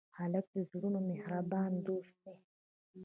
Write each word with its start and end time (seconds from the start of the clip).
هلک 0.17 0.45
د 0.53 0.57
زړونو 0.69 0.99
مهربان 1.09 1.71
دوست 1.87 2.15
دی. 2.25 2.35